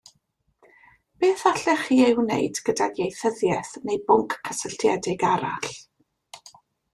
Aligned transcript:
Beth 1.21 1.43
allech 1.49 1.83
chi 1.89 1.97
ei 2.05 2.15
wneud 2.21 2.61
gydag 2.69 2.97
ieithyddiaeth 3.03 3.77
neu 3.91 4.01
bwnc 4.09 4.35
cysylltiedig 4.49 5.27
arall? 5.35 5.71